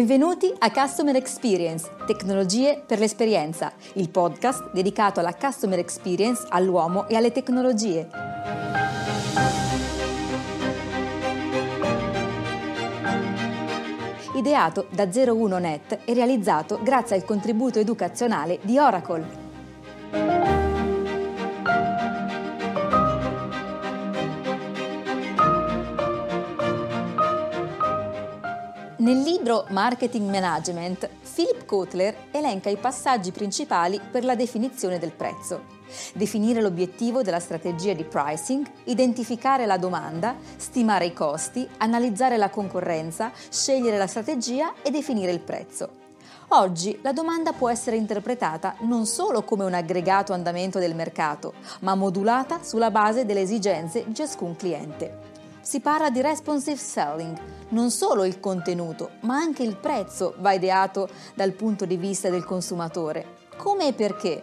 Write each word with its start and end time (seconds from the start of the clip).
Benvenuti 0.00 0.50
a 0.60 0.70
Customer 0.70 1.14
Experience, 1.14 1.86
tecnologie 2.06 2.82
per 2.86 2.98
l'esperienza, 2.98 3.70
il 3.96 4.08
podcast 4.08 4.72
dedicato 4.72 5.20
alla 5.20 5.34
Customer 5.34 5.78
Experience, 5.78 6.46
all'uomo 6.48 7.06
e 7.06 7.16
alle 7.16 7.32
tecnologie. 7.32 8.08
Ideato 14.36 14.86
da 14.90 15.04
01net 15.04 15.98
e 16.06 16.14
realizzato 16.14 16.80
grazie 16.82 17.16
al 17.16 17.26
contributo 17.26 17.78
educazionale 17.78 18.58
di 18.62 18.78
Oracle. 18.78 19.39
Nel 29.00 29.22
libro 29.22 29.64
Marketing 29.70 30.28
Management, 30.28 31.08
Philip 31.34 31.64
Kotler 31.64 32.14
elenca 32.32 32.68
i 32.68 32.76
passaggi 32.76 33.32
principali 33.32 33.98
per 33.98 34.24
la 34.24 34.34
definizione 34.34 34.98
del 34.98 35.12
prezzo. 35.12 35.62
Definire 36.12 36.60
l'obiettivo 36.60 37.22
della 37.22 37.40
strategia 37.40 37.94
di 37.94 38.04
pricing, 38.04 38.70
identificare 38.84 39.64
la 39.64 39.78
domanda, 39.78 40.36
stimare 40.56 41.06
i 41.06 41.14
costi, 41.14 41.66
analizzare 41.78 42.36
la 42.36 42.50
concorrenza, 42.50 43.32
scegliere 43.48 43.96
la 43.96 44.06
strategia 44.06 44.74
e 44.82 44.90
definire 44.90 45.32
il 45.32 45.40
prezzo. 45.40 45.88
Oggi 46.48 46.98
la 47.00 47.12
domanda 47.12 47.52
può 47.52 47.70
essere 47.70 47.96
interpretata 47.96 48.74
non 48.80 49.06
solo 49.06 49.44
come 49.44 49.64
un 49.64 49.72
aggregato 49.72 50.34
andamento 50.34 50.78
del 50.78 50.94
mercato, 50.94 51.54
ma 51.80 51.94
modulata 51.94 52.62
sulla 52.62 52.90
base 52.90 53.24
delle 53.24 53.40
esigenze 53.40 54.04
di 54.06 54.14
ciascun 54.14 54.56
cliente. 54.56 55.29
Si 55.62 55.80
parla 55.80 56.08
di 56.08 56.22
responsive 56.22 56.78
selling. 56.78 57.38
Non 57.68 57.90
solo 57.90 58.24
il 58.24 58.40
contenuto, 58.40 59.10
ma 59.20 59.36
anche 59.36 59.62
il 59.62 59.76
prezzo 59.76 60.34
va 60.38 60.52
ideato 60.52 61.08
dal 61.34 61.52
punto 61.52 61.84
di 61.84 61.98
vista 61.98 62.30
del 62.30 62.44
consumatore. 62.44 63.36
Come 63.58 63.88
e 63.88 63.92
perché? 63.92 64.42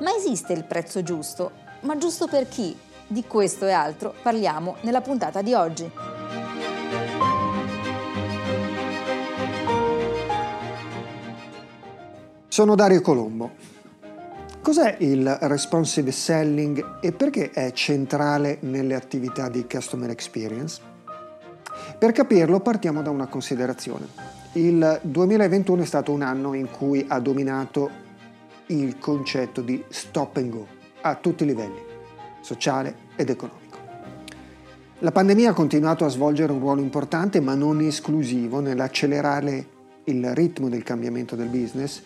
Ma 0.00 0.14
esiste 0.14 0.52
il 0.52 0.64
prezzo 0.64 1.02
giusto? 1.02 1.52
Ma 1.80 1.96
giusto 1.96 2.26
per 2.26 2.48
chi? 2.48 2.76
Di 3.06 3.24
questo 3.24 3.66
e 3.66 3.72
altro 3.72 4.12
parliamo 4.22 4.76
nella 4.82 5.00
puntata 5.00 5.40
di 5.40 5.54
oggi. 5.54 5.90
Sono 12.48 12.74
Dario 12.74 13.00
Colombo. 13.00 13.67
Cos'è 14.68 14.96
il 14.98 15.26
responsive 15.40 16.12
selling 16.12 16.98
e 17.00 17.12
perché 17.12 17.52
è 17.52 17.72
centrale 17.72 18.58
nelle 18.60 18.94
attività 18.94 19.48
di 19.48 19.64
customer 19.66 20.10
experience? 20.10 20.78
Per 21.98 22.12
capirlo 22.12 22.60
partiamo 22.60 23.00
da 23.00 23.08
una 23.08 23.28
considerazione. 23.28 24.06
Il 24.52 25.00
2021 25.00 25.80
è 25.80 25.86
stato 25.86 26.12
un 26.12 26.20
anno 26.20 26.52
in 26.52 26.70
cui 26.70 27.02
ha 27.08 27.18
dominato 27.18 27.88
il 28.66 28.98
concetto 28.98 29.62
di 29.62 29.82
stop 29.88 30.36
and 30.36 30.50
go 30.50 30.66
a 31.00 31.14
tutti 31.14 31.44
i 31.44 31.46
livelli, 31.46 31.80
sociale 32.42 32.94
ed 33.16 33.30
economico. 33.30 33.78
La 34.98 35.12
pandemia 35.12 35.52
ha 35.52 35.54
continuato 35.54 36.04
a 36.04 36.08
svolgere 36.08 36.52
un 36.52 36.60
ruolo 36.60 36.82
importante 36.82 37.40
ma 37.40 37.54
non 37.54 37.80
esclusivo 37.80 38.60
nell'accelerare 38.60 39.66
il 40.04 40.34
ritmo 40.34 40.68
del 40.68 40.82
cambiamento 40.82 41.36
del 41.36 41.48
business 41.48 42.02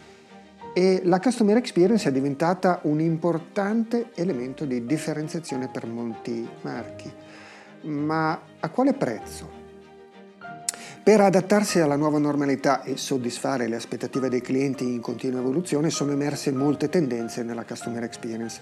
e 0.75 1.03
la 1.05 1.21
customer 1.21 1.57
experience 1.57 2.09
è 2.09 2.13
diventata 2.13 2.81
un 2.83 3.01
importante 3.01 4.11
elemento 4.15 4.65
di 4.65 4.87
differenziazione 4.87 5.69
per 5.69 5.87
molti 5.87 6.49
marchi. 6.63 7.13
Ma 7.83 8.41
a 8.61 8.69
quale 8.71 8.95
prezzo? 8.95 9.61
Per 11.03 11.21
adattarsi 11.21 11.81
alla 11.81 11.97
nuova 11.97 12.19
normalità 12.19 12.85
e 12.85 12.97
soddisfare 12.97 13.67
le 13.67 13.75
aspettative 13.75 14.29
dei 14.29 14.41
clienti 14.41 14.85
in 14.85 15.01
continua 15.01 15.41
evoluzione 15.41 15.91
sono 15.91 16.13
emerse 16.13 16.53
molte 16.53 16.89
tendenze 16.89 17.43
nella 17.43 17.65
customer 17.65 18.05
experience. 18.05 18.61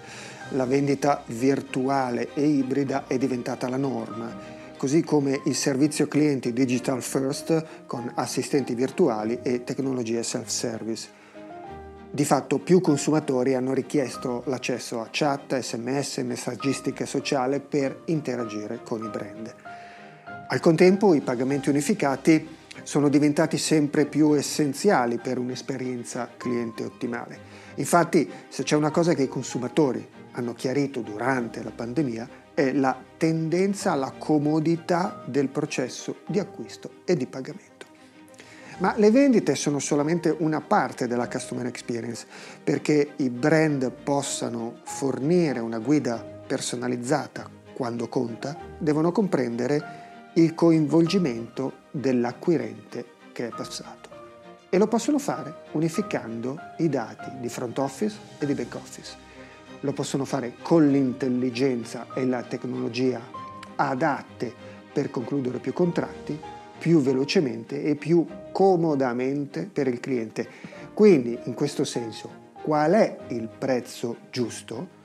La 0.52 0.64
vendita 0.64 1.22
virtuale 1.26 2.32
e 2.32 2.46
ibrida 2.46 3.04
è 3.06 3.18
diventata 3.18 3.68
la 3.68 3.76
norma, 3.76 4.34
così 4.78 5.02
come 5.02 5.42
il 5.44 5.54
servizio 5.54 6.08
clienti 6.08 6.54
digital 6.54 7.02
first 7.02 7.84
con 7.84 8.10
assistenti 8.14 8.74
virtuali 8.74 9.40
e 9.42 9.62
tecnologie 9.62 10.22
self-service. 10.22 11.19
Di 12.12 12.24
fatto 12.24 12.58
più 12.58 12.80
consumatori 12.80 13.54
hanno 13.54 13.72
richiesto 13.72 14.42
l'accesso 14.46 15.00
a 15.00 15.08
chat, 15.12 15.56
sms, 15.56 16.18
messaggistica 16.18 17.06
sociale 17.06 17.60
per 17.60 18.02
interagire 18.06 18.80
con 18.82 19.04
i 19.04 19.08
brand. 19.08 19.54
Al 20.48 20.58
contempo 20.58 21.14
i 21.14 21.20
pagamenti 21.20 21.68
unificati 21.68 22.56
sono 22.82 23.08
diventati 23.08 23.58
sempre 23.58 24.06
più 24.06 24.32
essenziali 24.34 25.18
per 25.18 25.38
un'esperienza 25.38 26.30
cliente 26.36 26.82
ottimale. 26.82 27.38
Infatti 27.76 28.28
se 28.48 28.64
c'è 28.64 28.74
una 28.74 28.90
cosa 28.90 29.14
che 29.14 29.22
i 29.22 29.28
consumatori 29.28 30.04
hanno 30.32 30.52
chiarito 30.54 31.02
durante 31.02 31.62
la 31.62 31.70
pandemia 31.70 32.28
è 32.54 32.72
la 32.72 33.00
tendenza 33.16 33.92
alla 33.92 34.12
comodità 34.18 35.22
del 35.26 35.48
processo 35.48 36.22
di 36.26 36.40
acquisto 36.40 36.90
e 37.04 37.16
di 37.16 37.26
pagamento. 37.26 37.69
Ma 38.80 38.94
le 38.96 39.10
vendite 39.10 39.56
sono 39.56 39.78
solamente 39.78 40.34
una 40.38 40.62
parte 40.62 41.06
della 41.06 41.28
customer 41.28 41.66
experience 41.66 42.26
perché 42.64 43.12
i 43.16 43.28
brand 43.28 43.90
possano 43.90 44.78
fornire 44.84 45.60
una 45.60 45.78
guida 45.78 46.16
personalizzata 46.46 47.46
quando 47.74 48.08
conta, 48.08 48.56
devono 48.78 49.12
comprendere 49.12 50.32
il 50.34 50.54
coinvolgimento 50.54 51.72
dell'acquirente 51.90 53.04
che 53.32 53.48
è 53.48 53.50
passato. 53.50 54.08
E 54.70 54.78
lo 54.78 54.88
possono 54.88 55.18
fare 55.18 55.64
unificando 55.72 56.58
i 56.78 56.88
dati 56.88 57.32
di 57.38 57.50
front 57.50 57.76
office 57.76 58.16
e 58.38 58.46
di 58.46 58.54
back 58.54 58.76
office. 58.76 59.14
Lo 59.80 59.92
possono 59.92 60.24
fare 60.24 60.54
con 60.62 60.88
l'intelligenza 60.88 62.06
e 62.14 62.24
la 62.24 62.42
tecnologia 62.42 63.20
adatte 63.76 64.54
per 64.90 65.10
concludere 65.10 65.58
più 65.58 65.74
contratti 65.74 66.59
più 66.80 67.00
velocemente 67.00 67.82
e 67.82 67.94
più 67.94 68.26
comodamente 68.50 69.68
per 69.70 69.86
il 69.86 70.00
cliente. 70.00 70.48
Quindi, 70.94 71.38
in 71.44 71.52
questo 71.52 71.84
senso, 71.84 72.48
qual 72.62 72.92
è 72.92 73.18
il 73.28 73.48
prezzo 73.48 74.16
giusto? 74.30 74.98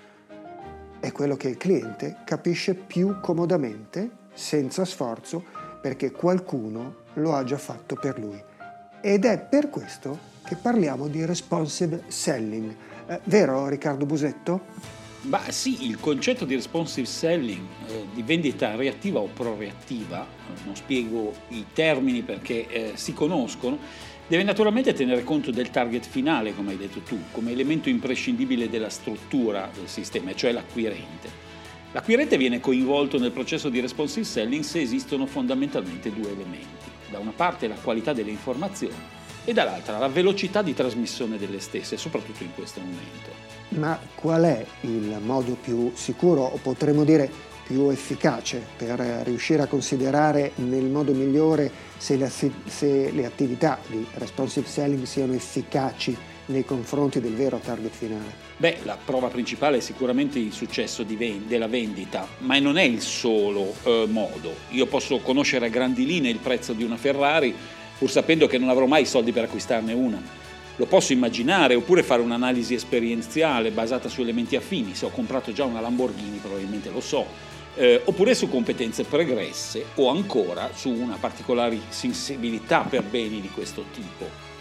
È 0.99 1.11
quello 1.11 1.35
che 1.35 1.49
il 1.49 1.57
cliente 1.57 2.19
capisce 2.23 2.73
più 2.73 3.19
comodamente, 3.19 4.09
senza 4.33 4.85
sforzo, 4.85 5.43
perché 5.81 6.11
qualcuno 6.11 7.03
lo 7.15 7.35
ha 7.35 7.43
già 7.43 7.57
fatto 7.57 7.95
per 7.95 8.19
lui. 8.19 8.41
Ed 9.01 9.25
è 9.25 9.37
per 9.37 9.69
questo 9.69 10.17
che 10.45 10.55
parliamo 10.55 11.07
di 11.07 11.25
responsive 11.25 12.03
selling. 12.07 12.73
Eh, 13.07 13.19
vero 13.25 13.67
Riccardo 13.67 14.05
Busetto? 14.05 15.03
Beh 15.25 15.51
sì, 15.51 15.87
il 15.87 15.99
concetto 15.99 16.45
di 16.45 16.53
responsive 16.53 17.07
selling, 17.07 17.65
eh, 17.87 18.05
di 18.13 18.21
vendita 18.21 18.75
reattiva 18.75 19.19
o 19.19 19.25
proreattiva, 19.25 20.23
non 20.65 20.75
spiego 20.75 21.33
i 21.47 21.65
termini 21.73 22.21
perché 22.21 22.67
eh, 22.67 22.91
si 22.93 23.11
conoscono, 23.11 23.79
deve 24.27 24.43
naturalmente 24.43 24.93
tenere 24.93 25.23
conto 25.23 25.49
del 25.49 25.71
target 25.71 26.05
finale, 26.05 26.53
come 26.53 26.71
hai 26.71 26.77
detto 26.77 26.99
tu, 26.99 27.19
come 27.31 27.51
elemento 27.51 27.89
imprescindibile 27.89 28.69
della 28.69 28.89
struttura 28.89 29.67
del 29.73 29.87
sistema, 29.87 30.35
cioè 30.35 30.51
l'acquirente. 30.51 31.43
L'acquirente 31.91 32.37
viene 32.37 32.59
coinvolto 32.59 33.17
nel 33.17 33.31
processo 33.31 33.69
di 33.69 33.79
responsive 33.79 34.25
selling 34.25 34.63
se 34.63 34.79
esistono 34.79 35.25
fondamentalmente 35.25 36.13
due 36.13 36.29
elementi. 36.29 36.85
Da 37.09 37.17
una 37.17 37.33
parte 37.35 37.67
la 37.67 37.75
qualità 37.81 38.13
delle 38.13 38.29
informazioni 38.29 38.93
e 39.43 39.53
dall'altra 39.53 39.97
la 39.97 40.07
velocità 40.07 40.61
di 40.61 40.75
trasmissione 40.75 41.39
delle 41.39 41.59
stesse, 41.59 41.97
soprattutto 41.97 42.43
in 42.43 42.53
questo 42.53 42.79
momento. 42.79 43.54
Ma 43.69 43.99
qual 44.15 44.43
è 44.43 44.65
il 44.81 45.19
modo 45.23 45.57
più 45.59 45.91
sicuro 45.95 46.41
o 46.41 46.59
potremmo 46.61 47.03
dire 47.03 47.29
più 47.65 47.89
efficace 47.89 48.61
per 48.77 48.99
riuscire 49.23 49.63
a 49.63 49.67
considerare 49.67 50.51
nel 50.55 50.85
modo 50.85 51.13
migliore 51.13 51.71
se 51.97 52.15
le, 52.15 52.29
se 52.29 53.11
le 53.11 53.25
attività 53.25 53.79
di 53.87 54.05
responsive 54.13 54.67
selling 54.67 55.03
siano 55.03 55.33
efficaci 55.33 56.15
nei 56.47 56.63
confronti 56.63 57.19
del 57.19 57.33
vero 57.33 57.57
target 57.57 57.91
finale? 57.91 58.43
Beh, 58.57 58.77
la 58.83 58.97
prova 59.03 59.29
principale 59.29 59.77
è 59.77 59.79
sicuramente 59.79 60.37
il 60.37 60.53
successo 60.53 61.03
ven- 61.07 61.47
della 61.47 61.67
vendita, 61.67 62.27
ma 62.39 62.59
non 62.59 62.77
è 62.77 62.83
il 62.83 63.01
solo 63.01 63.73
eh, 63.83 64.05
modo. 64.07 64.53
Io 64.69 64.85
posso 64.85 65.17
conoscere 65.19 65.65
a 65.65 65.69
grandi 65.69 66.05
linee 66.05 66.31
il 66.31 66.37
prezzo 66.37 66.73
di 66.73 66.83
una 66.83 66.97
Ferrari 66.97 67.53
pur 67.97 68.11
sapendo 68.11 68.45
che 68.45 68.57
non 68.57 68.69
avrò 68.69 68.85
mai 68.85 69.05
soldi 69.05 69.31
per 69.31 69.45
acquistarne 69.45 69.93
una 69.93 70.21
lo 70.77 70.85
posso 70.85 71.13
immaginare, 71.13 71.75
oppure 71.75 72.03
fare 72.03 72.21
un'analisi 72.21 72.73
esperienziale 72.73 73.71
basata 73.71 74.09
su 74.09 74.21
elementi 74.21 74.55
affini, 74.55 74.95
se 74.95 75.05
ho 75.05 75.09
comprato 75.09 75.51
già 75.51 75.63
una 75.63 75.79
Lamborghini 75.79 76.39
probabilmente 76.39 76.89
lo 76.89 77.01
so, 77.01 77.25
eh, 77.75 78.01
oppure 78.03 78.35
su 78.35 78.49
competenze 78.49 79.03
pregresse 79.03 79.85
o 79.95 80.09
ancora 80.09 80.71
su 80.73 80.89
una 80.89 81.17
particolare 81.19 81.77
sensibilità 81.89 82.85
per 82.89 83.03
beni 83.03 83.41
di 83.41 83.49
questo 83.49 83.85
tipo. 83.93 84.53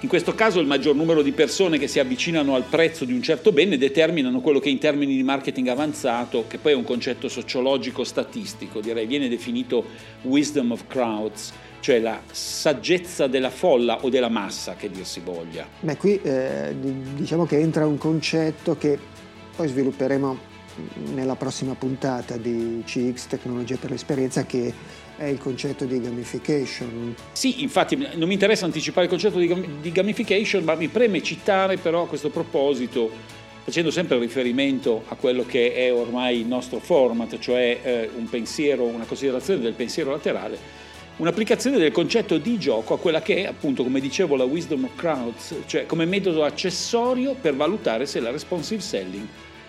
In 0.00 0.08
questo 0.08 0.34
caso 0.34 0.60
il 0.60 0.66
maggior 0.66 0.94
numero 0.94 1.22
di 1.22 1.32
persone 1.32 1.78
che 1.78 1.88
si 1.88 1.98
avvicinano 1.98 2.54
al 2.54 2.64
prezzo 2.64 3.06
di 3.06 3.14
un 3.14 3.22
certo 3.22 3.50
bene 3.50 3.78
determinano 3.78 4.40
quello 4.40 4.60
che 4.60 4.68
in 4.68 4.78
termini 4.78 5.16
di 5.16 5.22
marketing 5.22 5.68
avanzato, 5.68 6.44
che 6.46 6.58
poi 6.58 6.72
è 6.72 6.76
un 6.76 6.84
concetto 6.84 7.28
sociologico 7.28 8.04
statistico, 8.04 8.80
direi 8.80 9.06
viene 9.06 9.28
definito 9.28 9.84
wisdom 10.22 10.72
of 10.72 10.86
crowds, 10.86 11.50
cioè 11.80 12.00
la 12.00 12.20
saggezza 12.30 13.26
della 13.26 13.50
folla 13.50 14.02
o 14.02 14.08
della 14.08 14.28
massa, 14.28 14.74
che 14.74 14.90
dir 14.90 15.06
si 15.06 15.20
voglia. 15.20 15.66
Beh, 15.80 15.96
qui 15.96 16.20
eh, 16.22 16.74
diciamo 17.14 17.46
che 17.46 17.58
entra 17.58 17.86
un 17.86 17.98
concetto 17.98 18.76
che 18.76 18.98
poi 19.54 19.68
svilupperemo 19.68 20.54
nella 21.14 21.36
prossima 21.36 21.74
puntata 21.74 22.36
di 22.36 22.82
CX 22.84 23.26
Tecnologia 23.28 23.76
per 23.76 23.90
l'Esperienza 23.90 24.44
che 24.44 24.72
è 25.16 25.24
il 25.24 25.38
concetto 25.38 25.84
di 25.86 26.00
gamification. 26.00 27.14
Sì, 27.32 27.62
infatti 27.62 27.96
non 27.96 28.28
mi 28.28 28.34
interessa 28.34 28.66
anticipare 28.66 29.06
il 29.06 29.10
concetto 29.10 29.38
di, 29.38 29.92
gamification, 29.92 30.62
ma 30.62 30.74
mi 30.74 30.88
preme 30.88 31.22
citare 31.22 31.78
però 31.78 32.02
a 32.02 32.06
questo 32.06 32.28
proposito, 32.28 33.10
facendo 33.64 33.90
sempre 33.90 34.18
riferimento 34.18 35.04
a 35.08 35.14
quello 35.14 35.44
che 35.46 35.72
è 35.72 35.92
ormai 35.92 36.40
il 36.40 36.46
nostro 36.46 36.78
format, 36.80 37.38
cioè 37.38 37.80
eh, 37.82 38.10
un 38.14 38.28
pensiero, 38.28 38.84
una 38.84 39.04
considerazione 39.04 39.60
del 39.60 39.72
pensiero 39.72 40.10
laterale, 40.10 40.58
un'applicazione 41.16 41.78
del 41.78 41.92
concetto 41.92 42.36
di 42.38 42.58
gioco 42.58 42.94
a 42.94 42.98
quella 42.98 43.22
che 43.22 43.36
è 43.42 43.46
appunto, 43.46 43.82
come 43.82 44.00
dicevo, 44.00 44.36
la 44.36 44.44
wisdom 44.44 44.84
of 44.84 44.96
crowds, 44.96 45.54
cioè 45.66 45.86
come 45.86 46.04
metodo 46.04 46.44
accessorio 46.44 47.34
per 47.34 47.54
valutare 47.54 48.06
se 48.06 48.20
la 48.20 48.30
responsive 48.30 48.82
selling 48.82 49.26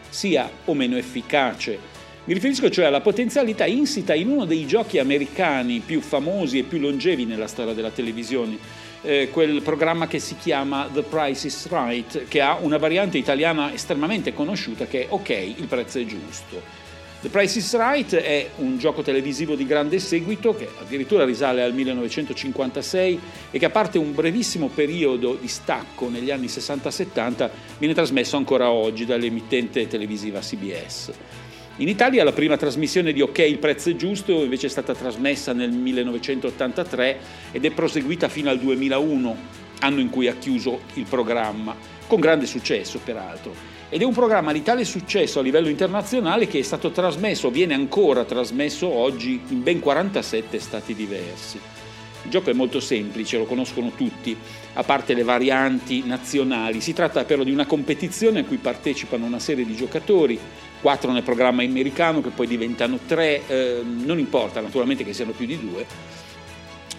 sia 0.09 0.49
o 0.65 0.73
meno 0.73 0.97
efficace. 0.97 1.95
Mi 2.25 2.33
riferisco 2.33 2.69
cioè 2.69 2.85
alla 2.85 2.99
potenzialità 2.99 3.65
insita 3.65 4.13
in 4.13 4.27
uno 4.27 4.43
dei 4.43 4.67
giochi 4.67 4.99
americani 4.99 5.79
più 5.79 6.01
famosi 6.01 6.57
e 6.57 6.63
più 6.63 6.79
longevi 6.79 7.23
nella 7.23 7.47
storia 7.47 7.73
della 7.73 7.91
televisione, 7.91 8.57
eh, 9.01 9.29
quel 9.31 9.61
programma 9.61 10.07
che 10.07 10.19
si 10.19 10.35
chiama 10.35 10.89
The 10.91 11.03
Price 11.03 11.47
is 11.47 11.69
Right, 11.69 12.27
che 12.27 12.41
ha 12.41 12.57
una 12.59 12.77
variante 12.77 13.17
italiana 13.17 13.73
estremamente 13.73 14.33
conosciuta 14.33 14.85
che 14.87 15.03
è 15.03 15.07
Ok, 15.09 15.29
il 15.29 15.67
prezzo 15.69 15.99
è 15.99 16.05
giusto. 16.05 16.86
The 17.19 17.29
Price 17.29 17.57
is 17.57 17.75
Right 17.75 18.13
è 18.13 18.47
un 18.57 18.77
gioco 18.77 19.01
televisivo 19.01 19.55
di 19.55 19.65
grande 19.65 19.97
seguito 19.97 20.53
che 20.53 20.69
addirittura 20.79 21.25
risale 21.25 21.63
al 21.63 21.73
1956 21.73 23.19
e 23.49 23.57
che 23.57 23.65
a 23.65 23.71
parte 23.71 23.97
un 23.97 24.13
brevissimo 24.13 24.67
periodo 24.67 25.33
di 25.33 25.47
stacco 25.47 26.09
negli 26.09 26.29
anni 26.29 26.45
60-70 26.45 27.49
viene 27.79 27.95
trasmesso 27.95 28.37
ancora 28.37 28.69
oggi 28.69 29.03
dall'emittente 29.03 29.87
televisiva 29.87 30.41
CBS. 30.41 31.11
In 31.77 31.87
Italia 31.87 32.23
la 32.23 32.33
prima 32.33 32.55
trasmissione 32.55 33.11
di 33.11 33.21
Ok 33.21 33.39
il 33.39 33.57
prezzo 33.57 33.89
è 33.89 33.95
giusto 33.95 34.43
invece 34.43 34.67
è 34.67 34.69
stata 34.69 34.93
trasmessa 34.93 35.53
nel 35.53 35.71
1983 35.71 37.19
ed 37.51 37.65
è 37.65 37.71
proseguita 37.71 38.29
fino 38.29 38.51
al 38.51 38.59
2001, 38.59 39.37
anno 39.79 39.99
in 39.99 40.11
cui 40.11 40.27
ha 40.27 40.35
chiuso 40.35 40.81
il 40.93 41.05
programma, 41.09 41.75
con 42.05 42.19
grande 42.19 42.45
successo 42.45 42.99
peraltro 43.03 43.76
ed 43.89 44.01
è 44.01 44.05
un 44.05 44.13
programma 44.13 44.51
di 44.51 44.63
tale 44.63 44.83
successo 44.83 45.39
a 45.39 45.41
livello 45.41 45.69
internazionale 45.69 46.47
che 46.47 46.59
è 46.59 46.63
stato 46.63 46.91
trasmesso, 46.91 47.49
viene 47.49 47.73
ancora 47.73 48.25
trasmesso 48.25 48.87
oggi 48.87 49.41
in 49.47 49.63
ben 49.63 49.79
47 49.79 50.59
stati 50.59 50.93
diversi. 50.93 51.59
Il 52.23 52.29
gioco 52.29 52.49
è 52.49 52.53
molto 52.53 52.81
semplice, 52.81 53.37
lo 53.37 53.45
conoscono 53.45 53.91
tutti, 53.95 54.35
a 54.73 54.83
parte 54.83 55.13
le 55.13 55.23
varianti 55.23 56.03
nazionali. 56.05 56.81
Si 56.81 56.91
tratta 56.91 57.23
però 57.23 57.43
di 57.43 57.51
una 57.51 57.65
competizione 57.65 58.39
a 58.41 58.43
cui 58.43 58.57
partecipano 58.57 59.25
una 59.25 59.39
serie 59.39 59.65
di 59.65 59.75
giocatori, 59.75 60.37
quattro 60.81 61.11
nel 61.11 61.23
programma 61.23 61.63
americano 61.63 62.19
che 62.21 62.29
poi 62.29 62.47
diventano 62.47 62.99
tre, 63.05 63.47
eh, 63.47 63.81
non 63.83 64.19
importa 64.19 64.59
naturalmente 64.59 65.05
che 65.05 65.13
siano 65.13 65.31
più 65.31 65.45
di 65.45 65.57
due, 65.57 65.85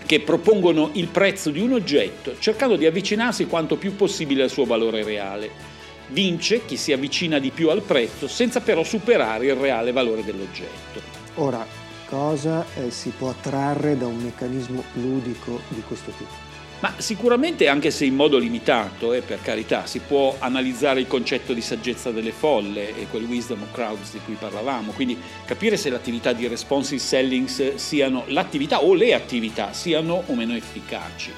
che 0.06 0.20
propongono 0.20 0.91
il 0.94 1.08
prezzo 1.08 1.50
di 1.50 1.61
un 1.61 1.75
oggetto 1.75 2.37
cercando 2.38 2.76
di 2.76 2.87
avvicinarsi 2.87 3.46
quanto 3.46 3.76
più 3.76 3.94
possibile 3.94 4.44
al 4.44 4.50
suo 4.50 4.64
valore 4.64 5.05
reale. 5.05 5.76
Vince 6.08 6.64
chi 6.64 6.76
si 6.76 6.93
avvicina 6.93 7.38
di 7.38 7.50
più 7.50 7.69
al 7.69 7.82
prezzo 7.82 8.28
senza 8.28 8.60
però 8.60 8.82
superare 8.82 9.46
il 9.46 9.55
reale 9.55 9.93
valore 9.93 10.25
dell'oggetto. 10.25 11.00
Ora, 11.34 11.66
cosa 12.06 12.64
eh, 12.75 12.90
si 12.90 13.10
può 13.10 13.34
trarre 13.40 13.96
da 13.96 14.06
un 14.06 14.16
meccanismo 14.16 14.82
ludico 14.94 15.60
di 15.69 15.82
questo 15.87 16.10
tipo? 16.12 16.46
Ma 16.81 16.94
sicuramente 16.99 17.66
anche 17.66 17.90
se 17.90 18.05
in 18.05 18.14
modo 18.14 18.38
limitato, 18.38 19.12
eh, 19.12 19.20
per 19.20 19.43
carità, 19.43 19.84
si 19.87 19.99
può 19.99 20.37
analizzare 20.38 21.00
il 21.00 21.08
concetto 21.08 21.52
di 21.52 21.60
saggezza 21.60 22.12
delle 22.12 22.31
folle 22.31 22.96
e 22.96 23.08
quel 23.10 23.25
wisdom 23.25 23.62
of 23.62 23.72
crowds 23.72 24.12
di 24.12 24.20
cui 24.25 24.34
parlavamo, 24.34 24.93
quindi 24.93 25.19
capire 25.44 25.76
se 25.76 25.90
l'attività 25.90 26.32
di 26.32 26.46
responsive 26.46 27.00
sellings 27.00 27.75
siano 27.75 28.22
l'attività 28.28 28.81
o 28.81 28.94
le 28.94 29.12
attività 29.12 29.72
siano 29.72 30.22
o 30.26 30.34
meno 30.34 30.55
efficaci. 30.55 31.32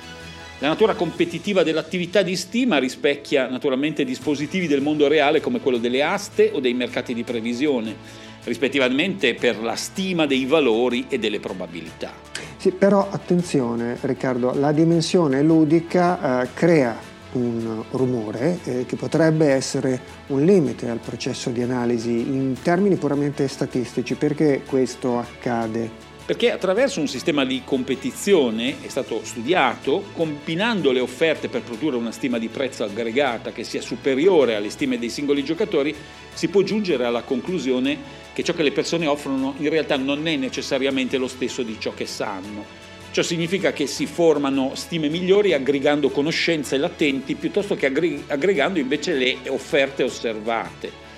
La 0.61 0.69
natura 0.69 0.95
competitiva 0.95 1.63
dell'attività 1.63 2.21
di 2.21 2.37
stima 2.37 2.77
rispecchia 2.77 3.49
naturalmente 3.49 4.05
dispositivi 4.05 4.67
del 4.67 4.83
mondo 4.83 5.09
reale 5.09 5.41
come 5.41 5.59
quello 5.59 5.79
delle 5.79 6.03
aste 6.03 6.51
o 6.53 6.61
dei 6.61 6.75
mercati 6.75 7.15
di 7.15 7.23
previsione, 7.23 7.97
rispettivamente 8.45 9.33
per 9.33 9.59
la 9.63 9.75
stima 9.75 10.27
dei 10.27 10.45
valori 10.45 11.07
e 11.09 11.19
delle 11.19 11.41
probabilità. 11.41 12.13
Sì, 12.59 12.73
però 12.73 13.09
attenzione 13.11 13.97
Riccardo, 14.03 14.53
la 14.53 14.73
dimensione 14.73 15.43
ludica 15.43 16.43
eh, 16.43 16.49
crea 16.53 16.95
un 17.33 17.83
rumore 17.93 18.59
eh, 18.65 18.85
che 18.85 18.97
potrebbe 18.97 19.47
essere 19.47 19.99
un 20.27 20.45
limite 20.45 20.91
al 20.91 20.99
processo 20.99 21.49
di 21.49 21.63
analisi 21.63 22.11
in 22.11 22.55
termini 22.63 22.97
puramente 22.97 23.49
statistici. 23.49 24.15
Perché 24.15 24.61
questo 24.67 25.17
accade? 25.17 26.10
Perché 26.31 26.53
attraverso 26.53 27.01
un 27.01 27.09
sistema 27.09 27.45
di 27.45 27.63
competizione 27.65 28.77
è 28.83 28.89
stato 28.89 29.21
studiato, 29.25 30.05
combinando 30.13 30.93
le 30.93 31.01
offerte 31.01 31.49
per 31.49 31.63
produrre 31.63 31.97
una 31.97 32.13
stima 32.13 32.39
di 32.39 32.47
prezzo 32.47 32.85
aggregata 32.85 33.51
che 33.51 33.65
sia 33.65 33.81
superiore 33.81 34.55
alle 34.55 34.71
stime 34.71 35.01
dei 35.01 35.11
singoli 35.11 35.43
giocatori, 35.43 35.93
si 36.33 36.47
può 36.47 36.63
giungere 36.63 37.05
alla 37.05 37.23
conclusione 37.23 37.99
che 38.33 38.45
ciò 38.45 38.53
che 38.53 38.63
le 38.63 38.71
persone 38.71 39.09
offrono 39.09 39.55
in 39.59 39.71
realtà 39.71 39.97
non 39.97 40.25
è 40.29 40.37
necessariamente 40.37 41.19
lo 41.19 41.27
stesso 41.27 41.65
di 41.65 41.75
ciò 41.81 41.95
che 41.95 42.07
sanno. 42.07 42.65
Ciò 43.11 43.23
significa 43.23 43.73
che 43.73 43.89
si 43.89 44.07
formano 44.07 44.77
stime 44.77 45.09
migliori 45.09 45.53
aggregando 45.53 46.11
conoscenze 46.11 46.77
latenti 46.77 47.35
piuttosto 47.35 47.75
che 47.75 47.87
aggregando 47.87 48.79
invece 48.79 49.15
le 49.15 49.37
offerte 49.49 50.05
osservate. 50.05 51.10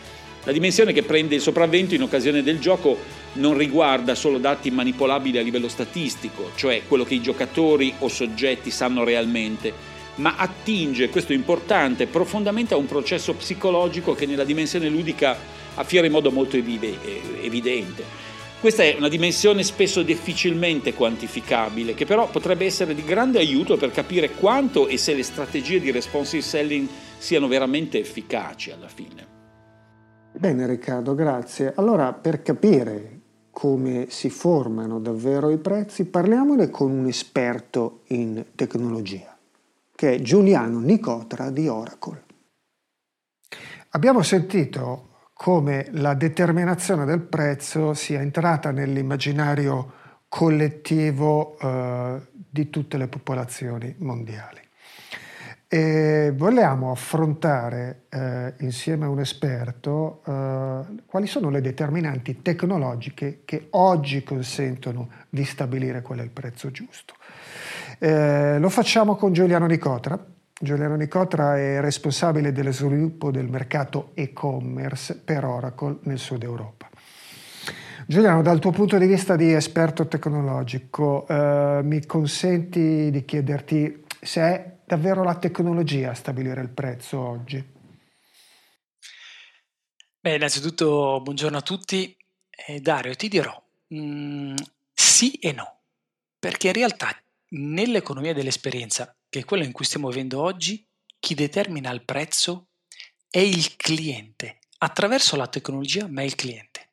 La 0.44 0.52
dimensione 0.52 0.92
che 0.92 1.04
prende 1.04 1.36
il 1.36 1.40
sopravvento 1.40 1.94
in 1.94 2.02
occasione 2.02 2.42
del 2.42 2.58
gioco 2.58 2.98
non 3.34 3.56
riguarda 3.56 4.16
solo 4.16 4.38
dati 4.38 4.72
manipolabili 4.72 5.38
a 5.38 5.42
livello 5.42 5.68
statistico, 5.68 6.50
cioè 6.56 6.82
quello 6.88 7.04
che 7.04 7.14
i 7.14 7.22
giocatori 7.22 7.94
o 8.00 8.08
soggetti 8.08 8.72
sanno 8.72 9.04
realmente, 9.04 9.72
ma 10.16 10.34
attinge, 10.36 11.10
questo 11.10 11.32
è 11.32 11.36
importante, 11.36 12.06
profondamente 12.06 12.74
a 12.74 12.76
un 12.76 12.86
processo 12.86 13.34
psicologico 13.34 14.14
che 14.14 14.26
nella 14.26 14.42
dimensione 14.42 14.88
ludica 14.88 15.38
affiora 15.74 16.06
in 16.06 16.12
modo 16.12 16.32
molto 16.32 16.56
evidente. 16.56 18.04
Questa 18.58 18.82
è 18.82 18.96
una 18.98 19.08
dimensione 19.08 19.62
spesso 19.62 20.02
difficilmente 20.02 20.92
quantificabile, 20.92 21.94
che 21.94 22.04
però 22.04 22.28
potrebbe 22.28 22.64
essere 22.64 22.96
di 22.96 23.04
grande 23.04 23.38
aiuto 23.38 23.76
per 23.76 23.92
capire 23.92 24.30
quanto 24.30 24.88
e 24.88 24.98
se 24.98 25.14
le 25.14 25.22
strategie 25.22 25.80
di 25.80 25.92
responsive 25.92 26.42
selling 26.42 26.88
siano 27.16 27.46
veramente 27.46 28.00
efficaci 28.00 28.72
alla 28.72 28.88
fine. 28.88 29.31
Bene 30.42 30.66
Riccardo, 30.66 31.14
grazie. 31.14 31.72
Allora, 31.76 32.12
per 32.12 32.42
capire 32.42 33.20
come 33.52 34.06
si 34.08 34.28
formano 34.28 34.98
davvero 34.98 35.50
i 35.50 35.58
prezzi, 35.58 36.06
parliamone 36.06 36.68
con 36.68 36.90
un 36.90 37.06
esperto 37.06 38.00
in 38.08 38.46
tecnologia, 38.56 39.38
che 39.94 40.14
è 40.14 40.20
Giuliano 40.20 40.80
Nicotra 40.80 41.48
di 41.50 41.68
Oracle. 41.68 42.24
Abbiamo 43.90 44.22
sentito 44.22 45.10
come 45.32 45.86
la 45.92 46.14
determinazione 46.14 47.04
del 47.04 47.20
prezzo 47.20 47.94
sia 47.94 48.20
entrata 48.20 48.72
nell'immaginario 48.72 49.92
collettivo 50.26 51.56
eh, 51.56 52.20
di 52.32 52.68
tutte 52.68 52.96
le 52.96 53.06
popolazioni 53.06 53.94
mondiali. 53.98 54.61
E 55.74 56.34
vogliamo 56.36 56.90
affrontare 56.90 58.02
eh, 58.10 58.52
insieme 58.58 59.06
a 59.06 59.08
un 59.08 59.20
esperto 59.20 60.20
eh, 60.26 60.80
quali 61.06 61.26
sono 61.26 61.48
le 61.48 61.62
determinanti 61.62 62.42
tecnologiche 62.42 63.40
che 63.46 63.68
oggi 63.70 64.22
consentono 64.22 65.08
di 65.30 65.46
stabilire 65.46 66.02
qual 66.02 66.18
è 66.18 66.22
il 66.24 66.28
prezzo 66.28 66.70
giusto. 66.70 67.14
Eh, 67.98 68.58
lo 68.58 68.68
facciamo 68.68 69.14
con 69.14 69.32
Giuliano 69.32 69.64
Nicotra. 69.64 70.22
Giuliano 70.60 70.94
Nicotra 70.94 71.56
è 71.56 71.80
responsabile 71.80 72.52
dello 72.52 72.70
sviluppo 72.70 73.30
del 73.30 73.48
mercato 73.48 74.10
e-commerce 74.12 75.18
per 75.24 75.46
Oracle 75.46 76.00
nel 76.02 76.18
sud 76.18 76.42
Europa. 76.42 76.90
Giuliano, 78.06 78.42
dal 78.42 78.58
tuo 78.58 78.72
punto 78.72 78.98
di 78.98 79.06
vista 79.06 79.36
di 79.36 79.54
esperto 79.54 80.06
tecnologico, 80.06 81.26
eh, 81.26 81.80
mi 81.82 82.04
consenti 82.04 83.10
di 83.10 83.24
chiederti 83.24 84.04
se 84.20 84.40
è 84.42 84.72
davvero 84.92 85.22
la 85.24 85.38
tecnologia 85.38 86.10
a 86.10 86.14
stabilire 86.14 86.60
il 86.60 86.68
prezzo 86.68 87.18
oggi? 87.18 87.64
Beh, 90.20 90.34
innanzitutto 90.34 91.18
buongiorno 91.22 91.56
a 91.56 91.62
tutti. 91.62 92.14
Eh, 92.50 92.78
Dario, 92.80 93.14
ti 93.14 93.28
dirò 93.28 93.58
mm, 93.94 94.54
sì 94.92 95.32
e 95.36 95.52
no, 95.52 95.80
perché 96.38 96.66
in 96.66 96.74
realtà 96.74 97.08
nell'economia 97.54 98.34
dell'esperienza, 98.34 99.16
che 99.30 99.40
è 99.40 99.44
quella 99.46 99.64
in 99.64 99.72
cui 99.72 99.86
stiamo 99.86 100.10
vivendo 100.10 100.42
oggi, 100.42 100.86
chi 101.18 101.34
determina 101.34 101.90
il 101.90 102.04
prezzo 102.04 102.68
è 103.30 103.38
il 103.38 103.76
cliente, 103.76 104.58
attraverso 104.78 105.36
la 105.36 105.48
tecnologia, 105.48 106.06
ma 106.06 106.20
è 106.20 106.24
il 106.24 106.34
cliente. 106.34 106.90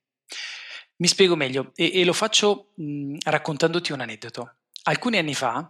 Mi 0.98 1.08
spiego 1.08 1.36
meglio 1.36 1.74
e, 1.76 2.00
e 2.00 2.06
lo 2.06 2.14
faccio 2.14 2.72
mh, 2.76 3.18
raccontandoti 3.26 3.92
un 3.92 4.00
aneddoto. 4.00 4.56
alcuni 4.84 5.18
anni 5.18 5.34
fa, 5.34 5.70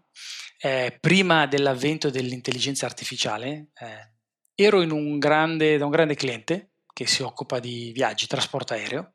eh, 0.62 0.98
prima 1.00 1.46
dell'avvento 1.48 2.10
dell'intelligenza 2.10 2.86
artificiale, 2.86 3.70
eh, 3.80 4.12
ero 4.56 4.82
grande, 5.18 5.78
da 5.78 5.86
un 5.86 5.92
grande 5.92 6.16
cliente 6.16 6.72
che 6.94 7.08
si 7.08 7.22
occupa 7.22 7.60
di 7.60 7.92
viaggi, 7.94 8.28
trasporto 8.28 8.74
aereo, 8.74 9.14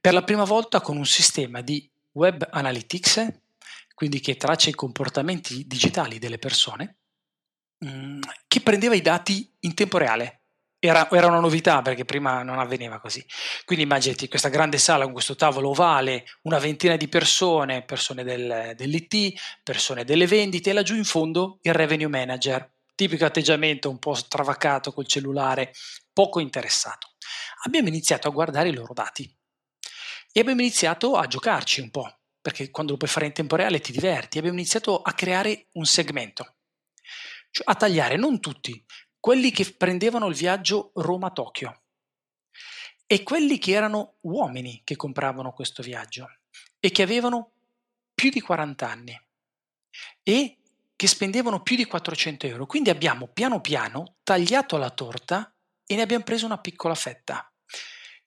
per 0.00 0.12
la 0.12 0.24
prima 0.24 0.44
volta 0.44 0.80
con 0.80 0.96
un 0.96 1.06
sistema 1.06 1.60
di 1.60 1.88
web 2.12 2.46
analytics, 2.50 3.26
quindi 3.94 4.20
che 4.20 4.36
traccia 4.36 4.68
i 4.68 4.74
comportamenti 4.74 5.66
digitali 5.66 6.18
delle 6.18 6.38
persone, 6.38 6.96
mh, 7.78 7.88
mm, 7.88 8.20
che 8.48 8.60
prendeva 8.60 8.94
i 8.94 9.02
dati 9.02 9.48
in 9.60 9.74
tempo 9.74 9.98
reale. 9.98 10.45
Era, 10.78 11.10
era, 11.10 11.26
una 11.26 11.40
novità 11.40 11.80
perché 11.80 12.04
prima 12.04 12.42
non 12.42 12.58
avveniva 12.58 13.00
così. 13.00 13.24
Quindi 13.64 13.84
immaginati 13.84 14.28
questa 14.28 14.50
grande 14.50 14.78
sala 14.78 15.04
con 15.04 15.14
questo 15.14 15.34
tavolo 15.34 15.70
ovale, 15.70 16.26
una 16.42 16.58
ventina 16.58 16.96
di 16.96 17.08
persone, 17.08 17.82
persone 17.82 18.22
del, 18.22 18.72
dell'IT, 18.76 19.40
persone 19.62 20.04
delle 20.04 20.26
vendite 20.26 20.70
e 20.70 20.72
laggiù 20.74 20.94
in 20.94 21.04
fondo 21.04 21.58
il 21.62 21.72
revenue 21.72 22.08
manager, 22.08 22.74
tipico 22.94 23.24
atteggiamento 23.24 23.88
un 23.88 23.98
po' 23.98 24.14
stravaccato 24.14 24.92
col 24.92 25.06
cellulare, 25.06 25.72
poco 26.12 26.40
interessato. 26.40 27.14
Abbiamo 27.64 27.88
iniziato 27.88 28.28
a 28.28 28.30
guardare 28.30 28.68
i 28.68 28.74
loro 28.74 28.92
dati 28.92 29.24
e 30.32 30.40
abbiamo 30.40 30.60
iniziato 30.60 31.16
a 31.16 31.26
giocarci 31.26 31.80
un 31.80 31.90
po', 31.90 32.20
perché 32.40 32.70
quando 32.70 32.92
lo 32.92 32.98
puoi 32.98 33.10
fare 33.10 33.26
in 33.26 33.32
tempo 33.32 33.56
reale 33.56 33.80
ti 33.80 33.92
diverti. 33.92 34.38
Abbiamo 34.38 34.58
iniziato 34.58 35.00
a 35.00 35.12
creare 35.14 35.68
un 35.72 35.86
segmento, 35.86 36.56
cioè 37.50 37.64
a 37.66 37.74
tagliare 37.74 38.16
non 38.16 38.38
tutti, 38.40 38.84
quelli 39.26 39.50
che 39.50 39.74
prendevano 39.76 40.28
il 40.28 40.36
viaggio 40.36 40.92
Roma-Tokyo 40.94 41.82
e 43.08 43.24
quelli 43.24 43.58
che 43.58 43.72
erano 43.72 44.18
uomini 44.20 44.82
che 44.84 44.94
compravano 44.94 45.50
questo 45.50 45.82
viaggio 45.82 46.28
e 46.78 46.92
che 46.92 47.02
avevano 47.02 47.50
più 48.14 48.30
di 48.30 48.40
40 48.40 48.88
anni 48.88 49.20
e 50.22 50.58
che 50.94 51.08
spendevano 51.08 51.60
più 51.60 51.74
di 51.74 51.86
400 51.86 52.46
euro. 52.46 52.66
Quindi 52.66 52.88
abbiamo 52.88 53.26
piano 53.26 53.60
piano 53.60 54.14
tagliato 54.22 54.76
la 54.76 54.90
torta 54.90 55.52
e 55.84 55.96
ne 55.96 56.02
abbiamo 56.02 56.22
preso 56.22 56.46
una 56.46 56.58
piccola 56.58 56.94
fetta. 56.94 57.52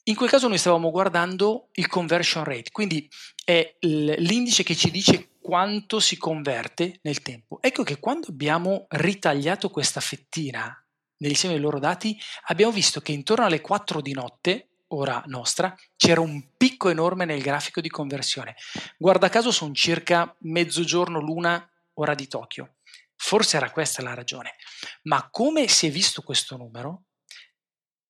In 0.03 0.15
quel 0.15 0.29
caso 0.29 0.49
noi 0.49 0.57
stavamo 0.57 0.91
guardando 0.91 1.69
il 1.75 1.87
conversion 1.87 2.43
rate, 2.43 2.71
quindi 2.71 3.09
è 3.45 3.77
l'indice 3.79 4.63
che 4.63 4.75
ci 4.75 4.91
dice 4.91 5.29
quanto 5.39 6.01
si 6.01 6.17
converte 6.17 6.99
nel 7.03 7.21
tempo. 7.21 7.59
Ecco 7.61 7.83
che 7.83 7.99
quando 7.99 8.27
abbiamo 8.27 8.85
ritagliato 8.89 9.69
questa 9.69 10.01
fettina 10.01 10.77
nell'insieme 11.19 11.55
dei 11.55 11.63
loro 11.63 11.79
dati, 11.79 12.19
abbiamo 12.45 12.71
visto 12.71 13.01
che 13.01 13.11
intorno 13.11 13.45
alle 13.45 13.61
4 13.61 14.01
di 14.01 14.13
notte, 14.13 14.69
ora 14.87 15.21
nostra, 15.27 15.75
c'era 15.95 16.21
un 16.21 16.55
picco 16.57 16.89
enorme 16.89 17.25
nel 17.25 17.41
grafico 17.41 17.81
di 17.81 17.89
conversione. 17.89 18.55
Guarda 18.97 19.29
caso 19.29 19.51
sono 19.51 19.73
circa 19.73 20.35
mezzogiorno 20.39 21.19
l'una 21.19 21.69
ora 21.93 22.15
di 22.15 22.27
Tokyo. 22.27 22.75
Forse 23.15 23.57
era 23.57 23.71
questa 23.71 24.01
la 24.01 24.13
ragione. 24.13 24.55
Ma 25.03 25.29
come 25.29 25.67
si 25.67 25.87
è 25.87 25.91
visto 25.91 26.21
questo 26.21 26.57
numero, 26.57 27.03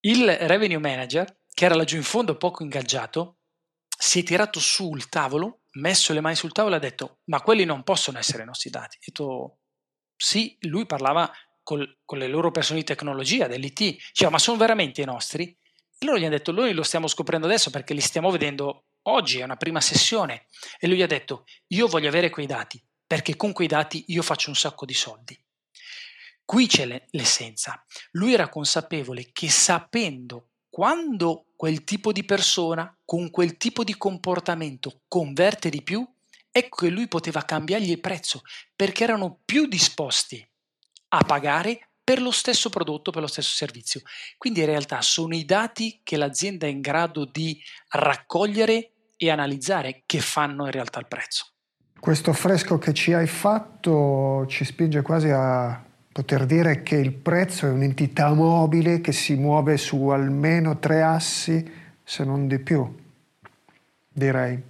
il 0.01 0.32
revenue 0.32 0.78
manager 0.78 1.39
che 1.51 1.66
era 1.66 1.75
laggiù 1.75 1.98
in 1.98 2.04
fondo 2.04 2.38
poco 2.38 2.63
ingaggiato, 2.63 3.38
si 3.88 4.20
è 4.22 4.24
tirato 4.24 4.60
sul 4.60 5.10
tavolo, 5.10 5.63
messo 5.74 6.13
le 6.13 6.22
mani 6.22 6.36
sul 6.36 6.54
tavolo 6.54 6.75
e 6.75 6.78
ha 6.78 6.82
detto 6.82 7.20
ma 7.25 7.42
quelli 7.42 7.66
non 7.66 7.84
possono 7.84 8.18
essere 8.18 8.44
i 8.44 8.46
nostri 8.46 8.70
dati. 8.70 8.96
Ha 8.96 9.04
detto 9.06 9.58
sì, 10.16 10.58
lui 10.62 10.86
parlava 10.86 11.30
col, 11.70 11.98
con 12.04 12.18
le 12.18 12.28
loro 12.28 12.50
persone 12.50 12.80
di 12.80 12.86
tecnologia, 12.86 13.46
dell'IT, 13.46 13.78
diceva 13.78 14.32
ma 14.32 14.40
sono 14.40 14.58
veramente 14.58 15.04
i 15.04 15.06
nostri? 15.06 15.44
E 15.46 16.06
loro 16.06 16.18
gli 16.18 16.24
hanno 16.24 16.36
detto 16.36 16.52
noi 16.52 16.74
lo 16.74 16.82
stiamo 16.82 17.08
scoprendo 17.08 17.46
adesso 17.46 17.70
perché 17.70 17.94
li 17.94 18.02
stiamo 18.02 18.32
vedendo 18.32 18.86
oggi, 19.04 19.38
è 19.38 19.44
una 19.44 19.56
prima 19.56 19.80
sessione. 19.80 20.48
E 20.80 20.88
lui 20.88 20.98
gli 20.98 21.04
ha 21.04 21.08
detto 21.08 21.46
io 21.68 21.86
voglio 21.86 22.08
avere 22.08 22.32
quei 22.32 22.48
dati 22.48 22.84
perché 23.06 23.36
con 23.36 23.52
quei 23.52 23.68
dati 23.68 24.04
io 24.08 24.24
faccio 24.24 24.50
un 24.50 24.56
sacco 24.56 24.86
di 24.86 24.96
soldi. 24.96 25.40
Qui 26.44 26.66
c'è 26.66 27.06
l'essenza. 27.12 27.86
Lui 28.12 28.34
era 28.34 28.50
consapevole 28.50 29.30
che 29.32 29.50
sapendo 29.50 30.48
quando 30.70 31.52
quel 31.56 31.84
tipo 31.84 32.12
di 32.12 32.24
persona 32.24 32.98
con 33.06 33.30
quel 33.30 33.58
tipo 33.58 33.84
di 33.84 33.96
comportamento 33.96 35.02
converte 35.08 35.70
di 35.70 35.84
più, 35.84 36.08
ecco 36.50 36.78
che 36.78 36.90
lui 36.90 37.08
poteva 37.08 37.44
cambiargli 37.44 37.92
il 37.92 38.00
prezzo 38.00 38.42
perché 38.76 39.04
erano 39.04 39.40
più 39.46 39.68
disposti 39.68 40.49
a 41.10 41.24
pagare 41.25 41.89
per 42.04 42.22
lo 42.22 42.32
stesso 42.32 42.70
prodotto, 42.70 43.12
per 43.12 43.22
lo 43.22 43.28
stesso 43.28 43.51
servizio. 43.51 44.01
Quindi 44.38 44.62
in 44.62 44.66
realtà 44.66 45.01
sono 45.01 45.36
i 45.36 45.46
dati 45.46 46.00
che 46.04 46.18
l'azienda 46.18 46.66
è 46.66 46.70
in 46.70 46.82
grado 46.82 47.25
di 47.25 47.62
raccogliere 47.89 48.92
e 49.16 49.30
analizzare 49.30 50.01
che 50.06 50.20
fanno 50.20 50.66
in 50.66 50.72
realtà 50.72 51.00
il 51.00 51.08
prezzo. 51.08 51.50
Questo 52.00 52.32
affresco 52.32 52.78
che 52.78 52.94
ci 52.94 53.13
hai 53.13 53.28
fatto 53.28 54.46
ci 54.48 54.63
spinge 54.63 55.01
quasi 55.01 55.30
a 55.30 55.84
poter 56.12 56.46
dire 56.46 56.82
che 56.82 56.96
il 56.96 57.13
prezzo 57.13 57.68
è 57.68 57.70
un'entità 57.70 58.34
mobile 58.34 59.01
che 59.01 59.12
si 59.12 59.36
muove 59.36 59.78
su 59.78 60.08
almeno 60.08 60.80
tre 60.80 61.01
assi, 61.01 61.70
se 62.04 62.24
non 62.24 62.48
di 62.48 62.60
più, 62.60 62.92
direi. 64.08 64.62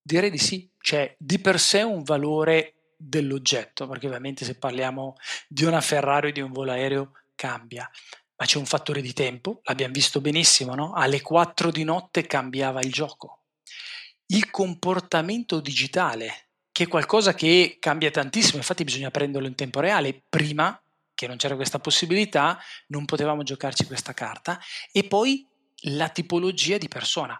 Direi 0.00 0.30
di 0.30 0.38
sì, 0.38 0.70
c'è 0.78 1.14
di 1.18 1.38
per 1.38 1.58
sé 1.58 1.82
un 1.82 2.02
valore 2.02 2.74
dell'oggetto, 2.98 3.86
perché 3.86 4.06
ovviamente 4.06 4.44
se 4.44 4.56
parliamo 4.56 5.14
di 5.46 5.64
una 5.64 5.80
Ferrari 5.80 6.28
o 6.28 6.32
di 6.32 6.40
un 6.40 6.52
volo 6.52 6.72
aereo 6.72 7.12
cambia, 7.34 7.88
ma 8.36 8.44
c'è 8.44 8.58
un 8.58 8.66
fattore 8.66 9.00
di 9.00 9.12
tempo, 9.12 9.60
l'abbiamo 9.64 9.92
visto 9.92 10.20
benissimo, 10.20 10.74
no? 10.74 10.92
alle 10.92 11.22
4 11.22 11.70
di 11.70 11.84
notte 11.84 12.26
cambiava 12.26 12.80
il 12.80 12.92
gioco. 12.92 13.42
Il 14.26 14.50
comportamento 14.50 15.60
digitale 15.60 16.48
che 16.78 16.84
è 16.84 16.88
qualcosa 16.88 17.34
che 17.34 17.78
cambia 17.80 18.10
tantissimo, 18.10 18.58
infatti 18.58 18.84
bisogna 18.84 19.10
prenderlo 19.10 19.48
in 19.48 19.56
tempo 19.56 19.80
reale. 19.80 20.22
Prima, 20.28 20.80
che 21.12 21.26
non 21.26 21.36
c'era 21.36 21.56
questa 21.56 21.80
possibilità, 21.80 22.56
non 22.88 23.04
potevamo 23.04 23.42
giocarci 23.42 23.84
questa 23.84 24.14
carta. 24.14 24.60
E 24.92 25.02
poi 25.02 25.44
la 25.82 26.08
tipologia 26.08 26.78
di 26.78 26.86
persona. 26.86 27.36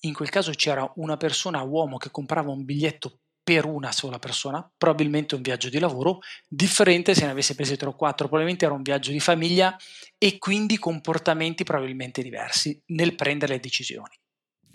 In 0.00 0.12
quel 0.12 0.28
caso 0.28 0.50
c'era 0.50 0.90
una 0.96 1.16
persona 1.16 1.62
uomo 1.62 1.98
che 1.98 2.10
comprava 2.10 2.50
un 2.50 2.64
biglietto 2.64 3.20
per 3.44 3.66
una 3.66 3.92
sola 3.92 4.18
persona, 4.18 4.66
probabilmente 4.76 5.34
un 5.34 5.42
viaggio 5.42 5.68
di 5.68 5.78
lavoro, 5.78 6.20
differente 6.48 7.14
se 7.14 7.26
ne 7.26 7.30
avesse 7.30 7.54
presi 7.54 7.76
3 7.76 7.88
o 7.88 7.94
4, 7.94 8.26
probabilmente 8.26 8.64
era 8.64 8.74
un 8.74 8.82
viaggio 8.82 9.12
di 9.12 9.20
famiglia 9.20 9.76
e 10.16 10.38
quindi 10.38 10.78
comportamenti 10.78 11.62
probabilmente 11.62 12.22
diversi 12.22 12.80
nel 12.86 13.14
prendere 13.14 13.52
le 13.52 13.60
decisioni. 13.60 14.14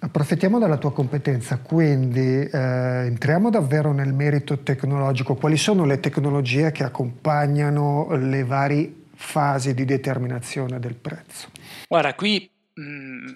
Approfittiamo 0.01 0.59
della 0.59 0.77
tua 0.77 0.93
competenza, 0.93 1.57
quindi 1.57 2.19
eh, 2.19 2.57
entriamo 3.07 3.49
davvero 3.49 3.91
nel 3.91 4.13
merito 4.13 4.59
tecnologico. 4.59 5.35
Quali 5.35 5.57
sono 5.57 5.83
le 5.83 5.99
tecnologie 5.99 6.71
che 6.71 6.85
accompagnano 6.85 8.15
le 8.15 8.45
varie 8.45 8.93
fasi 9.15 9.73
di 9.73 9.83
determinazione 9.83 10.79
del 10.79 10.95
prezzo? 10.95 11.49
Guarda, 11.85 12.13
qui 12.15 12.49
mh, 12.75 12.81
mm, 12.81 13.27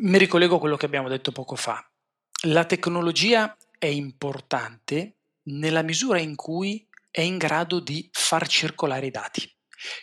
mi 0.00 0.16
ricollego 0.16 0.56
a 0.56 0.58
quello 0.58 0.78
che 0.78 0.86
abbiamo 0.86 1.08
detto 1.08 1.32
poco 1.32 1.54
fa. 1.54 1.84
La 2.44 2.64
tecnologia 2.64 3.54
è 3.80 3.86
importante 3.86 5.16
nella 5.44 5.80
misura 5.80 6.18
in 6.18 6.36
cui 6.36 6.86
è 7.10 7.22
in 7.22 7.38
grado 7.38 7.80
di 7.80 8.08
far 8.12 8.46
circolare 8.46 9.06
i 9.06 9.10
dati, 9.10 9.50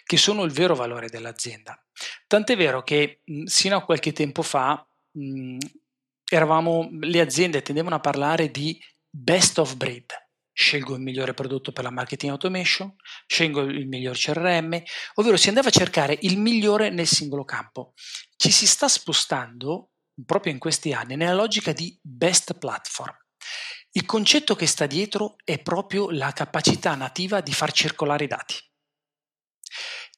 che 0.04 0.18
sono 0.18 0.44
il 0.44 0.52
vero 0.52 0.74
valore 0.74 1.10
dell'azienda. 1.10 1.80
Tant'è 2.26 2.58
vero 2.58 2.82
che 2.82 3.22
sino 3.46 3.78
a 3.78 3.86
qualche 3.86 4.14
tempo 4.14 4.42
fa 4.42 4.84
mh, 5.12 5.58
eravamo, 6.28 6.90
le 6.92 7.22
aziende 7.22 7.62
tendevano 7.62 7.96
a 7.96 8.00
parlare 8.00 8.50
di 8.50 8.82
best 9.08 9.60
of 9.60 9.76
breed. 9.76 10.12
Scelgo 10.52 10.96
il 10.96 11.02
migliore 11.02 11.36
prodotto 11.36 11.72
per 11.72 11.84
la 11.84 11.92
marketing 11.92 12.32
automation, 12.32 12.96
scelgo 13.28 13.62
il 13.62 13.88
miglior 13.88 14.18
CRM, 14.18 14.82
ovvero 15.14 15.38
si 15.38 15.50
andava 15.50 15.68
a 15.68 15.72
cercare 15.72 16.18
il 16.22 16.40
migliore 16.40 16.90
nel 16.90 17.06
singolo 17.06 17.46
campo. 17.46 17.94
Ci 18.36 18.50
si 18.50 18.66
sta 18.66 18.88
spostando 18.88 19.92
proprio 20.26 20.52
in 20.52 20.58
questi 20.58 20.94
anni 20.94 21.16
nella 21.16 21.36
logica 21.36 21.74
di 21.74 21.96
best 22.02 22.58
platform. 22.58 23.16
Il 23.92 24.06
concetto 24.06 24.56
che 24.56 24.68
sta 24.68 24.86
dietro 24.86 25.36
è 25.44 25.60
proprio 25.60 26.10
la 26.12 26.32
capacità 26.32 26.96
nativa 26.96 27.42
di 27.42 27.54
far 27.54 27.72
circolare 27.72 28.26
i 28.26 28.28
dati. 28.28 28.56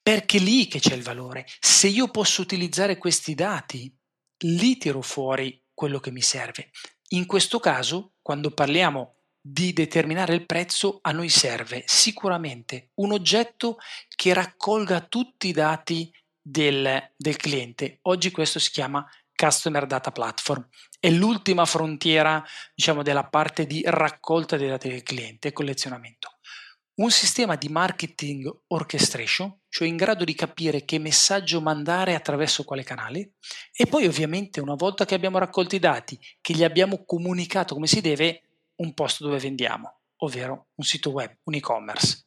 Perché 0.02 0.40
lì 0.40 0.68
che 0.68 0.80
c'è 0.80 0.96
il 0.96 1.04
valore. 1.04 1.46
Se 1.60 1.88
io 1.88 2.10
posso 2.10 2.42
utilizzare 2.42 2.98
questi 2.98 3.36
dati, 3.36 3.96
li 4.44 4.78
tiro 4.78 5.02
fuori 5.02 5.64
quello 5.74 6.00
che 6.00 6.12
mi 6.12 6.22
serve. 6.22 6.72
In 7.10 7.26
questo 7.26 7.60
caso, 7.60 8.16
quando 8.22 8.52
parliamo 8.52 9.16
di 9.42 9.74
determinare 9.74 10.34
il 10.34 10.46
prezzo, 10.46 11.00
a 11.02 11.12
noi 11.12 11.30
serve 11.30 11.84
sicuramente 11.86 12.92
un 12.96 13.14
oggetto 13.14 13.78
che 14.16 14.34
raccolga 14.34 15.02
tutti 15.02 15.48
i 15.48 15.54
dati 15.54 16.12
del, 16.42 17.14
del 17.16 17.38
cliente. 17.38 18.00
Oggi 18.04 18.32
questo 18.32 18.60
si 18.60 18.72
chiama 18.72 19.08
Customer 19.40 19.86
Data 19.86 20.12
Platform. 20.12 20.68
È 21.00 21.10
l'ultima 21.10 21.64
frontiera, 21.64 22.44
diciamo, 22.76 23.04
della 23.04 23.24
parte 23.24 23.66
di 23.66 23.82
raccolta 23.86 24.58
dei 24.58 24.68
dati 24.68 24.90
del 24.90 25.04
cliente 25.04 25.48
e 25.48 25.54
collezionamento 25.54 26.34
un 27.00 27.12
sistema 27.12 27.56
di 27.56 27.70
marketing 27.70 28.54
orchestration, 28.68 29.58
cioè 29.70 29.88
in 29.88 29.96
grado 29.96 30.26
di 30.26 30.36
capire 30.36 30.84
che 30.84 31.00
messaggio 31.00 31.62
mandare 31.62 32.14
attraverso 32.14 32.66
quale 32.66 32.84
canale 32.84 33.36
e 33.74 33.86
poi 33.86 34.06
ovviamente 34.06 34.60
una 34.60 34.76
volta 34.76 35.06
che 35.06 35.16
abbiamo 35.16 35.38
raccolto 35.38 35.76
i 35.76 35.80
dati, 35.80 36.20
che 36.42 36.54
gli 36.54 36.64
abbiamo 36.64 37.06
comunicato 37.06 37.74
come 37.74 37.88
si 37.88 38.02
deve, 38.02 38.42
un 38.76 38.94
posto 38.94 39.24
dove 39.26 39.40
vendiamo. 39.40 39.94
ovvero 40.22 40.68
un 40.76 40.84
sito 40.84 41.12
web, 41.12 41.34
un 41.44 41.54
e-commerce. 41.54 42.26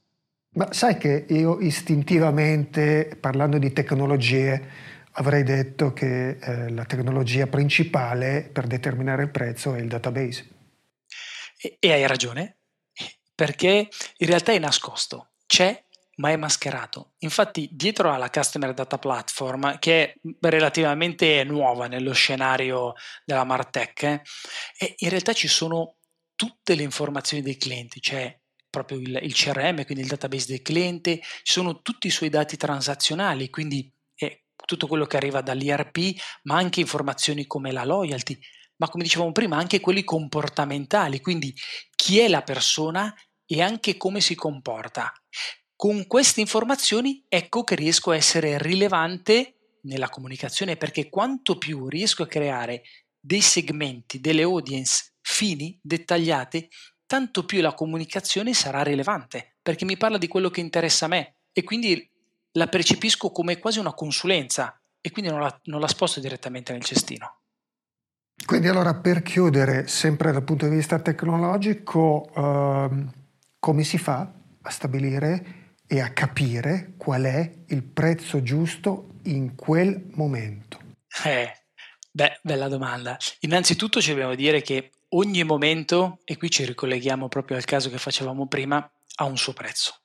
Ma 0.55 0.73
sai 0.73 0.97
che 0.97 1.27
io 1.29 1.61
istintivamente, 1.61 3.19
parlando 3.21 3.59
di 3.59 3.71
tecnologie, 3.71 4.71
avrei 5.13 5.43
detto 5.43 5.93
che 5.93 6.39
eh, 6.39 6.71
la 6.71 6.85
tecnologia 6.85 7.47
principale 7.47 8.49
per 8.53 8.67
determinare 8.67 9.25
il 9.25 9.31
prezzo 9.31 9.75
è 9.75 9.81
il 9.81 9.89
database. 9.89 10.49
E, 11.59 11.77
e 11.79 11.93
hai 11.93 12.07
ragione, 12.07 12.59
perché 13.35 13.89
in 14.17 14.27
realtà 14.27 14.53
è 14.53 14.59
nascosto, 14.59 15.33
c'è 15.47 15.85
ma 16.17 16.31
è 16.31 16.37
mascherato. 16.37 17.15
Infatti, 17.19 17.69
dietro 17.73 18.13
alla 18.13 18.31
Customer 18.31 18.75
Data 18.75 18.99
Platform, 18.99 19.79
che 19.79 20.03
è 20.03 20.15
relativamente 20.41 21.43
nuova 21.45 21.87
nello 21.87 22.13
scenario 22.13 22.95
della 23.25 23.45
Martech, 23.45 24.03
eh, 24.03 24.95
in 24.99 25.09
realtà 25.09 25.33
ci 25.33 25.49
sono 25.49 25.97
tutte 26.35 26.75
le 26.75 26.83
informazioni 26.83 27.43
dei 27.43 27.57
clienti, 27.57 28.01
c'è 28.01 28.39
proprio 28.69 28.99
il, 28.99 29.19
il, 29.23 29.35
CRM, 29.35 29.85
quindi 29.85 30.03
il 30.03 30.09
database 30.09 30.47
del 30.47 30.63
cliente, 30.63 31.21
ci 31.21 31.53
sono 31.53 31.83
tutti 31.83 32.07
i 32.07 32.11
suoi 32.11 32.31
dati 32.31 32.57
transazionali, 32.57 33.51
quindi 33.51 33.93
tutto 34.65 34.87
quello 34.87 35.07
che 35.07 35.17
arriva 35.17 35.41
dall'ERP, 35.41 36.15
ma 36.45 36.57
anche 36.57 36.81
informazioni 36.81 37.47
come 37.47 37.73
la 37.73 37.85
loyalty, 37.85 38.39
ma 38.77 38.89
come 38.89 39.05
dicevamo 39.05 39.33
prima, 39.33 39.57
anche 39.57 39.81
quelli 39.81 40.05
comportamentali, 40.05 41.21
quindi 41.21 41.55
chi 41.95 42.19
è 42.19 42.29
la 42.29 42.43
persona 42.43 43.15
e 43.47 43.63
anche 43.63 43.97
come 43.97 44.21
si 44.21 44.35
comporta. 44.35 45.13
Con 45.77 46.07
queste 46.07 46.41
informazioni 46.41 47.25
ecco 47.29 47.65
che 47.65 47.75
riesco 47.75 48.11
a 48.11 48.17
essere 48.17 48.59
rilevante 48.59 49.79
nella 49.83 50.09
comunicazione 50.09 50.77
perché 50.77 51.09
quanto 51.09 51.59
più 51.59 51.89
riesco 51.89 52.23
a 52.23 52.29
creare 52.29 52.83
dei 53.19 53.41
segmenti, 53.41 54.21
delle 54.21 54.43
audience 54.43 55.15
fini, 55.21 55.79
dettagliate, 55.83 56.69
tanto 57.07 57.45
più 57.45 57.61
la 57.61 57.75
comunicazione 57.75 58.55
sarà 58.55 58.83
rilevante 58.83 59.57
perché 59.61 59.85
mi 59.85 59.97
parla 59.97 60.19
di 60.19 60.29
quello 60.29 60.51
che 60.51 60.61
interessa 60.61 61.05
a 61.05 61.09
me 61.09 61.37
e 61.53 61.63
quindi 61.63 62.11
la 62.53 62.67
percepisco 62.67 63.31
come 63.31 63.59
quasi 63.59 63.79
una 63.79 63.95
consulenza 63.95 64.79
e 65.01 65.11
quindi 65.11 65.31
non 65.31 65.41
la, 65.41 65.61
non 65.65 65.81
la 65.81 65.89
sposto 65.89 66.21
direttamente 66.21 66.73
nel 66.73 66.85
cestino. 66.85 67.39
Quindi 68.45 68.69
allora 68.69 68.95
per 68.95 69.23
chiudere, 69.23 69.87
sempre 69.87 70.33
dal 70.33 70.43
punto 70.43 70.69
di 70.69 70.75
vista 70.75 70.99
tecnologico, 70.99 72.31
ehm, 72.35 73.13
come 73.59 73.85
si 73.85 73.99
fa 73.99 74.33
a 74.63 74.71
stabilire 74.71 75.77
e 75.87 76.01
a 76.01 76.11
capire 76.13 76.95
qual 76.97 77.23
è 77.23 77.53
il 77.69 77.83
prezzo 77.83 78.43
giusto 78.43 79.09
in 79.25 79.55
quel 79.55 80.09
momento? 80.15 80.81
Eh, 81.25 81.53
beh, 82.11 82.41
bella 82.43 82.69
domanda. 82.69 83.17
Innanzitutto 83.41 84.01
ci 84.01 84.11
dobbiamo 84.11 84.35
dire 84.35 84.63
che 84.63 84.91
ogni 85.11 85.45
momento, 85.45 86.21
e 86.25 86.37
qui 86.37 86.51
ci 86.51 86.65
ricolleghiamo 86.65 87.29
proprio 87.29 87.57
al 87.57 87.65
caso 87.65 87.91
che 87.91 87.99
facevamo 87.99 88.47
prima, 88.47 88.91
ha 89.17 89.25
un 89.25 89.37
suo 89.37 89.53
prezzo. 89.53 90.02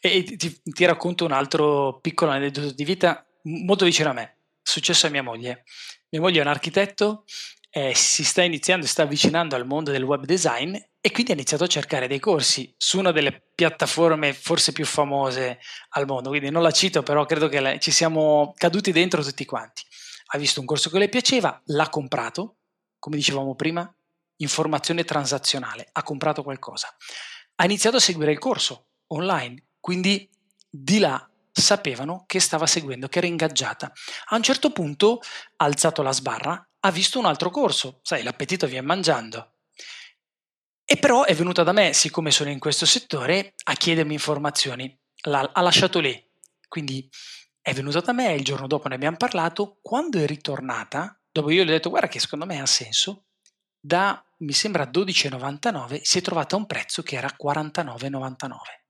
E 0.00 0.22
ti, 0.22 0.60
ti 0.62 0.84
racconto 0.84 1.24
un 1.24 1.32
altro 1.32 1.98
piccolo 2.00 2.30
aneddoto 2.30 2.72
di 2.72 2.84
vita 2.84 3.26
molto 3.42 3.84
vicino 3.84 4.10
a 4.10 4.12
me, 4.12 4.38
successo 4.62 5.06
a 5.06 5.10
mia 5.10 5.22
moglie. 5.22 5.64
Mia 6.10 6.20
moglie 6.20 6.38
è 6.38 6.42
un 6.42 6.48
architetto, 6.48 7.24
eh, 7.70 7.94
si 7.94 8.24
sta 8.24 8.42
iniziando, 8.42 8.86
sta 8.86 9.02
avvicinando 9.02 9.54
al 9.54 9.66
mondo 9.66 9.90
del 9.90 10.02
web 10.02 10.24
design 10.24 10.74
e 10.74 11.10
quindi 11.12 11.32
ha 11.32 11.34
iniziato 11.34 11.64
a 11.64 11.68
cercare 11.68 12.08
dei 12.08 12.18
corsi 12.18 12.74
su 12.76 12.98
una 12.98 13.12
delle 13.12 13.50
piattaforme 13.54 14.32
forse 14.32 14.72
più 14.72 14.86
famose 14.86 15.60
al 15.90 16.06
mondo, 16.06 16.30
quindi 16.30 16.50
non 16.50 16.62
la 16.62 16.70
cito, 16.70 17.02
però 17.02 17.26
credo 17.26 17.48
che 17.48 17.60
la, 17.60 17.78
ci 17.78 17.90
siamo 17.90 18.54
caduti 18.56 18.92
dentro 18.92 19.22
tutti 19.22 19.44
quanti. 19.44 19.82
Ha 20.28 20.38
visto 20.38 20.60
un 20.60 20.66
corso 20.66 20.90
che 20.90 20.98
le 20.98 21.08
piaceva, 21.08 21.60
l'ha 21.66 21.88
comprato, 21.88 22.56
come 22.98 23.16
dicevamo 23.16 23.54
prima, 23.54 23.88
informazione 24.38 25.04
transazionale, 25.04 25.86
ha 25.92 26.02
comprato 26.02 26.42
qualcosa. 26.42 26.88
Ha 27.56 27.64
iniziato 27.64 27.96
a 27.96 28.00
seguire 28.00 28.32
il 28.32 28.38
corso 28.38 28.88
online, 29.08 29.65
quindi 29.86 30.28
di 30.68 30.98
là 30.98 31.30
sapevano 31.52 32.24
che 32.26 32.40
stava 32.40 32.66
seguendo, 32.66 33.06
che 33.06 33.18
era 33.18 33.28
ingaggiata. 33.28 33.92
A 34.30 34.34
un 34.34 34.42
certo 34.42 34.72
punto 34.72 35.20
ha 35.58 35.64
alzato 35.64 36.02
la 36.02 36.10
sbarra, 36.10 36.68
ha 36.80 36.90
visto 36.90 37.20
un 37.20 37.24
altro 37.24 37.50
corso, 37.50 38.00
sai, 38.02 38.24
l'appetito 38.24 38.66
viene 38.66 38.84
mangiando 38.84 39.52
e 40.84 40.96
però 40.96 41.22
è 41.22 41.36
venuta 41.36 41.62
da 41.62 41.70
me, 41.70 41.92
siccome 41.92 42.32
sono 42.32 42.50
in 42.50 42.58
questo 42.58 42.84
settore, 42.84 43.54
a 43.62 43.74
chiedermi 43.74 44.14
informazioni. 44.14 44.92
La, 45.22 45.52
ha 45.52 45.60
lasciato 45.60 46.00
lì. 46.00 46.20
Quindi 46.66 47.08
è 47.60 47.72
venuta 47.72 48.00
da 48.00 48.12
me, 48.12 48.32
il 48.32 48.42
giorno 48.42 48.66
dopo 48.66 48.88
ne 48.88 48.96
abbiamo 48.96 49.16
parlato. 49.16 49.78
Quando 49.82 50.18
è 50.18 50.26
ritornata, 50.26 51.16
dopo 51.30 51.50
io 51.50 51.62
le 51.62 51.70
ho 51.70 51.74
detto 51.74 51.90
guarda 51.90 52.08
che 52.08 52.18
secondo 52.18 52.44
me 52.44 52.60
ha 52.60 52.66
senso, 52.66 53.26
da 53.78 54.20
mi 54.38 54.52
sembra 54.52 54.90
12,99 54.90 56.00
si 56.02 56.18
è 56.18 56.22
trovata 56.22 56.56
a 56.56 56.58
un 56.58 56.66
prezzo 56.66 57.04
che 57.04 57.14
era 57.14 57.32
49,99. 57.40 58.85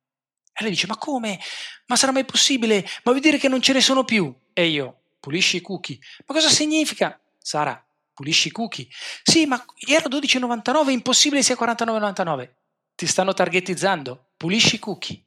E 0.58 0.62
lei 0.62 0.70
dice 0.70 0.86
ma 0.86 0.96
come? 0.96 1.38
Ma 1.86 1.96
sarà 1.96 2.12
mai 2.12 2.24
possibile? 2.24 2.82
Ma 3.04 3.10
vuol 3.10 3.20
dire 3.20 3.36
che 3.36 3.48
non 3.48 3.60
ce 3.60 3.74
ne 3.74 3.82
sono 3.82 4.04
più? 4.04 4.34
E 4.54 4.68
io, 4.68 5.02
pulisci 5.20 5.58
i 5.58 5.60
cookie. 5.60 5.98
Ma 6.24 6.34
cosa 6.34 6.48
significa? 6.48 7.20
Sara, 7.38 7.84
pulisci 8.14 8.48
i 8.48 8.52
cookie. 8.52 8.88
Sì, 9.22 9.44
ma 9.44 9.62
era 9.86 10.08
12,99, 10.08 10.88
impossibile 10.88 11.42
sia 11.42 11.56
49,99. 11.56 12.54
Ti 12.94 13.06
stanno 13.06 13.34
targetizzando, 13.34 14.30
pulisci 14.38 14.76
i 14.76 14.78
cookie. 14.78 15.26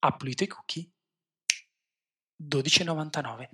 Ha 0.00 0.12
pulito 0.12 0.44
i 0.44 0.46
cookie? 0.46 0.90
12,99. 2.42 3.48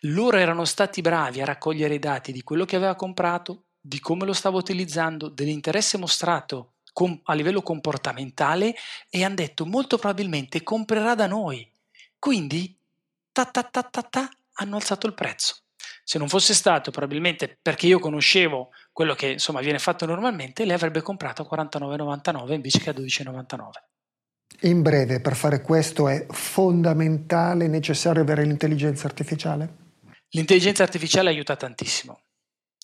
Loro 0.00 0.36
erano 0.36 0.64
stati 0.64 1.00
bravi 1.00 1.42
a 1.42 1.44
raccogliere 1.44 1.94
i 1.94 2.00
dati 2.00 2.32
di 2.32 2.42
quello 2.42 2.64
che 2.64 2.74
aveva 2.74 2.96
comprato, 2.96 3.66
di 3.80 4.00
come 4.00 4.24
lo 4.24 4.32
stava 4.32 4.56
utilizzando, 4.56 5.28
dell'interesse 5.28 5.96
mostrato 5.96 6.73
com- 6.94 7.20
a 7.24 7.34
livello 7.34 7.60
comportamentale 7.60 8.74
e 9.10 9.22
hanno 9.22 9.34
detto 9.34 9.66
molto 9.66 9.98
probabilmente 9.98 10.62
comprerà 10.62 11.14
da 11.14 11.26
noi. 11.26 11.70
Quindi, 12.18 12.74
ta 13.30 13.44
ta 13.44 13.62
ta 13.64 13.82
ta 13.82 14.02
ta, 14.02 14.28
hanno 14.54 14.76
alzato 14.76 15.06
il 15.06 15.12
prezzo. 15.12 15.56
Se 16.02 16.18
non 16.18 16.28
fosse 16.28 16.54
stato 16.54 16.90
probabilmente 16.90 17.58
perché 17.60 17.86
io 17.86 17.98
conoscevo 17.98 18.70
quello 18.92 19.14
che 19.14 19.32
insomma 19.32 19.60
viene 19.60 19.78
fatto 19.78 20.06
normalmente, 20.06 20.64
lei 20.64 20.74
avrebbe 20.74 21.02
comprato 21.02 21.42
a 21.42 21.56
49,99 21.56 22.52
invece 22.52 22.78
che 22.78 22.90
a 22.90 22.94
12,99. 22.94 23.70
In 24.60 24.82
breve, 24.82 25.20
per 25.20 25.34
fare 25.34 25.60
questo 25.60 26.08
è 26.08 26.26
fondamentale, 26.30 27.66
necessario 27.66 28.22
avere 28.22 28.44
l'intelligenza 28.44 29.06
artificiale? 29.06 29.82
L'intelligenza 30.30 30.82
artificiale 30.82 31.30
aiuta 31.30 31.56
tantissimo. 31.56 32.20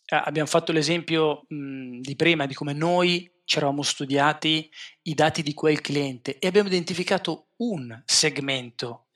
Eh, 0.05 0.21
abbiamo 0.25 0.49
fatto 0.49 0.73
l'esempio 0.73 1.45
mh, 1.47 2.01
di 2.01 2.17
prima 2.17 2.47
di 2.47 2.55
come 2.55 2.73
noi 2.73 3.31
ci 3.51 3.57
eravamo 3.57 3.83
studiati 3.83 4.71
i 5.03 5.15
dati 5.15 5.43
di 5.43 5.55
quel 5.55 5.81
cliente 5.81 6.39
e 6.39 6.47
abbiamo 6.47 6.69
identificato 6.69 7.49
un 7.57 8.01
segmento 8.07 9.09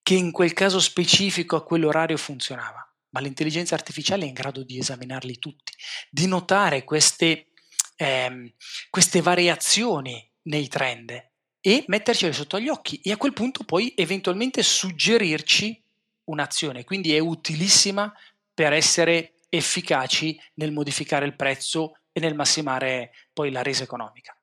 che 0.00 0.14
in 0.14 0.30
quel 0.30 0.52
caso 0.52 0.78
specifico 0.78 1.56
a 1.56 1.64
quell'orario 1.64 2.16
funzionava 2.16 2.86
ma 3.10 3.18
l'intelligenza 3.18 3.74
artificiale 3.74 4.22
è 4.22 4.28
in 4.28 4.34
grado 4.34 4.62
di 4.62 4.78
esaminarli 4.78 5.36
tutti, 5.40 5.72
di 6.08 6.26
notare 6.28 6.84
queste, 6.84 7.48
ehm, 7.96 8.52
queste 8.88 9.20
variazioni 9.20 10.30
nei 10.42 10.68
trend 10.68 11.30
e 11.60 11.84
mettercele 11.88 12.32
sotto 12.32 12.60
gli 12.60 12.68
occhi 12.68 13.00
e 13.02 13.10
a 13.10 13.16
quel 13.16 13.32
punto 13.32 13.64
poi 13.64 13.94
eventualmente 13.96 14.62
suggerirci 14.62 15.82
un'azione. 16.30 16.84
Quindi 16.84 17.16
è 17.16 17.18
utilissima 17.18 18.14
per 18.54 18.72
essere 18.72 19.40
efficaci 19.48 20.40
nel 20.54 20.70
modificare 20.70 21.26
il 21.26 21.34
prezzo 21.34 21.96
e 22.12 22.20
nel 22.20 22.34
massimare 22.34 23.10
poi 23.32 23.50
la 23.50 23.62
resa 23.62 23.82
economica. 23.82 24.36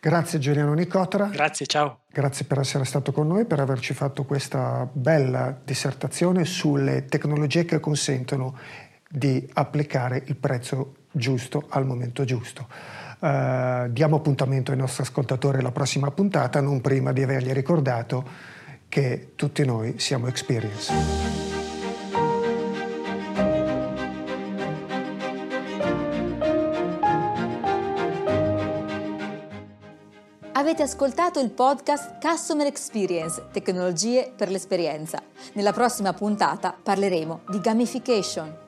Grazie 0.00 0.38
Giuliano 0.38 0.74
Nicotra. 0.74 1.26
Grazie, 1.26 1.66
ciao. 1.66 2.04
Grazie 2.08 2.44
per 2.44 2.60
essere 2.60 2.84
stato 2.84 3.10
con 3.10 3.26
noi, 3.26 3.46
per 3.46 3.58
averci 3.58 3.94
fatto 3.94 4.24
questa 4.24 4.88
bella 4.90 5.58
dissertazione 5.64 6.44
sulle 6.44 7.06
tecnologie 7.06 7.64
che 7.64 7.80
consentono 7.80 8.56
di 9.08 9.48
applicare 9.54 10.22
il 10.26 10.36
prezzo 10.36 10.94
giusto 11.10 11.66
al 11.70 11.84
momento 11.84 12.24
giusto. 12.24 12.68
Uh, 13.18 13.88
diamo 13.88 14.16
appuntamento 14.16 14.70
ai 14.70 14.76
nostri 14.76 15.02
ascoltatori 15.02 15.58
alla 15.58 15.72
prossima 15.72 16.12
puntata, 16.12 16.60
non 16.60 16.80
prima 16.80 17.12
di 17.12 17.22
avergli 17.22 17.50
ricordato 17.50 18.24
che 18.88 19.32
tutti 19.34 19.64
noi 19.64 19.98
siamo 19.98 20.28
Experience. 20.28 21.47
Avete 30.78 30.94
ascoltato 30.94 31.40
il 31.40 31.50
podcast 31.50 32.20
Customer 32.20 32.64
Experience, 32.64 33.46
tecnologie 33.50 34.32
per 34.36 34.48
l'esperienza. 34.48 35.20
Nella 35.54 35.72
prossima 35.72 36.12
puntata 36.12 36.72
parleremo 36.80 37.40
di 37.48 37.58
gamification. 37.58 38.67